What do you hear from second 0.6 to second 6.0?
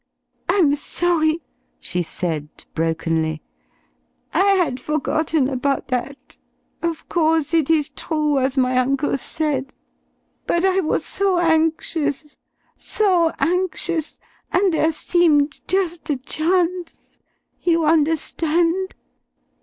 sorry," she said brokenly; "I had forgotten about